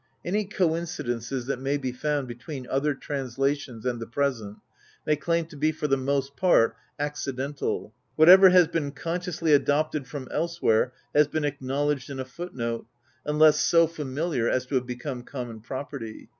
Any 0.25 0.45
coincidences 0.45 1.45
that 1.45 1.59
may 1.61 1.77
be 1.77 1.91
found 1.91 2.27
between 2.27 2.65
other 2.71 2.95
translations 2.95 3.85
and 3.85 3.99
the 3.99 4.07
present 4.07 4.57
may 5.05 5.15
claim 5.15 5.45
to 5.45 5.55
be 5.55 5.71
for 5.71 5.87
the 5.87 5.95
most 5.95 6.35
part 6.35 6.75
accidental. 6.97 7.93
Whatever 8.15 8.49
has 8.49 8.67
been 8.67 8.93
consciously 8.93 9.53
adopted 9.53 10.07
from 10.07 10.27
elsewhere 10.31 10.91
has 11.13 11.27
been 11.27 11.45
acknowledged 11.45 12.09
in 12.09 12.19
a 12.19 12.25
footnote, 12.25 12.87
imless 13.27 13.57
so 13.59 13.85
familiar 13.85 14.49
as 14.49 14.65
to 14.65 14.73
have 14.73 14.87
become 14.87 15.21
common 15.21 15.61
property. 15.61 16.29